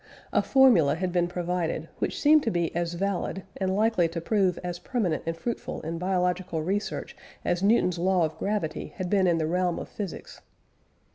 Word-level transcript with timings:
A 0.33 0.41
formula 0.41 0.95
had 0.95 1.11
been 1.11 1.27
provided, 1.27 1.87
which 1.99 2.19
seemed 2.19 2.41
to 2.41 2.49
be 2.49 2.75
as 2.75 2.95
valid, 2.95 3.43
and 3.57 3.75
likely 3.75 4.07
to 4.07 4.19
prove 4.19 4.57
as 4.63 4.79
permanent 4.79 5.21
and 5.27 5.37
fruitful 5.37 5.79
in 5.81 5.99
biological 5.99 6.63
research 6.63 7.15
as 7.45 7.61
Newton's 7.61 7.99
law 7.99 8.25
of 8.25 8.35
gravity 8.39 8.93
had 8.95 9.11
been 9.11 9.27
in 9.27 9.37
the 9.37 9.45
realm 9.45 9.77
of 9.77 9.87
physics. 9.87 10.41